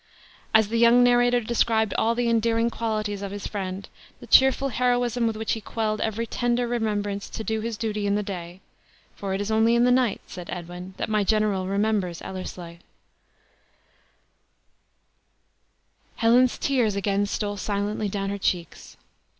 As 0.51 0.69
the 0.69 0.79
young 0.79 1.03
narrator 1.03 1.41
described 1.41 1.93
all 1.95 2.15
the 2.15 2.27
endearing 2.27 2.71
qualities 2.71 3.21
of 3.21 3.29
his 3.31 3.45
friend, 3.45 3.87
the 4.19 4.25
cheerful 4.25 4.69
heroism 4.69 5.27
with 5.27 5.37
which 5.37 5.51
he 5.51 5.61
quelled 5.61 6.01
every 6.01 6.25
tender 6.25 6.67
remembrance 6.67 7.29
to 7.29 7.43
do 7.43 7.61
his 7.61 7.77
duty 7.77 8.07
in 8.07 8.15
the 8.15 8.23
day 8.23 8.61
"for 9.15 9.35
it 9.35 9.41
is 9.41 9.51
only 9.51 9.75
in 9.75 9.83
the 9.83 9.91
night," 9.91 10.19
said 10.25 10.49
Edwin, 10.49 10.95
"that 10.97 11.07
my 11.07 11.23
general 11.23 11.67
remembers 11.67 12.19
Ellerslie" 12.23 12.79
Helen's 16.15 16.57
tears 16.57 16.95
again 16.95 17.27
stole 17.27 17.57
silently 17.57 18.09
down 18.09 18.31
her 18.31 18.39
cheeks. 18.39 18.97